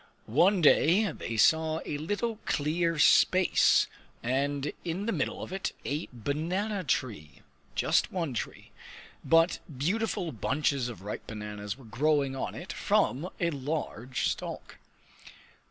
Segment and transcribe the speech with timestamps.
[0.25, 3.85] One day they saw a little clear space
[4.23, 7.43] and in the middle of it a banana tree
[7.75, 8.71] just one tree.
[9.23, 14.79] But beautiful bunches of ripe bananas were growing on it from a large stalk.